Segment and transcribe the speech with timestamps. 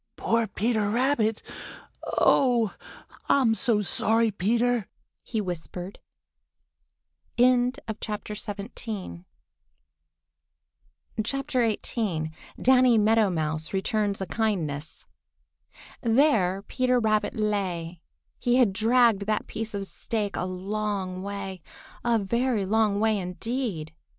[0.15, 1.43] "Poor Peter Rabbit!
[2.17, 2.73] Oh,
[3.29, 4.87] I'm so sorry, Peter!"
[5.21, 5.99] he whispered.
[7.39, 7.73] XVIII
[12.59, 15.05] DANNY MEADOW MOUSE RETURNS A KINDNESS
[16.01, 18.01] THERE Peter Rabbit lay.
[18.39, 21.61] He had dragged that piece of stake a long way,
[22.03, 23.93] a very long way, indeed.